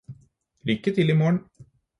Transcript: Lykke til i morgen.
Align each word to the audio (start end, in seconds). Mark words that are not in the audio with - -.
Lykke 0.63 0.95
til 0.95 1.09
i 1.09 1.13
morgen. 1.21 1.39